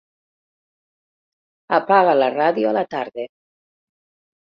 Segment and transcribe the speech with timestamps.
[1.81, 3.31] Apaga la ràdio a la tarda.